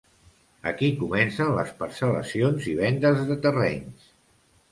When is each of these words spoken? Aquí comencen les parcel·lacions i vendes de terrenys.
Aquí 0.69 0.87
comencen 1.01 1.51
les 1.57 1.73
parcel·lacions 1.83 2.67
i 2.73 2.75
vendes 2.81 3.23
de 3.31 3.39
terrenys. 3.47 4.09